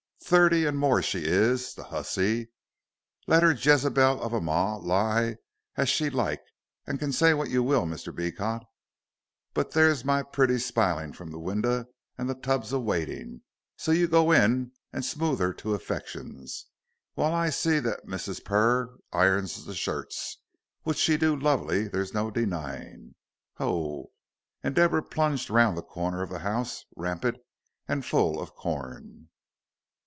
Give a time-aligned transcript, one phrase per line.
[0.23, 2.49] Thirty and more she is, the hussey,
[3.27, 5.35] let her Jezebel of a mar lie
[5.75, 6.41] as she like,
[6.87, 8.15] an' can say what you will, Mr.
[8.15, 8.63] Beecot.
[9.53, 11.87] But there's my pretty smilin' from the winder
[12.17, 13.41] and the tub's a waitin';
[13.75, 16.67] so you go in and smooth 'er to affections,
[17.15, 18.45] while I see that Mrs.
[18.45, 20.37] Purr irons the shirts,
[20.83, 23.15] which she do lovely there's no denyin'.
[23.55, 24.11] Hoh!"
[24.63, 27.39] and Deborah plunged round the corner of the house, rampant
[27.85, 29.27] and full of corn.